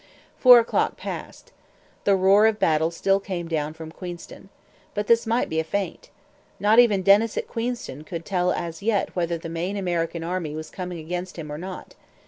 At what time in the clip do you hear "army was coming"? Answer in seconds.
10.23-10.97